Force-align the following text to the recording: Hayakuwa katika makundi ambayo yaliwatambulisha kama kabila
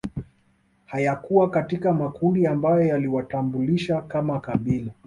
Hayakuwa 0.85 1.49
katika 1.49 1.93
makundi 1.93 2.47
ambayo 2.47 2.81
yaliwatambulisha 2.81 4.01
kama 4.01 4.39
kabila 4.39 4.91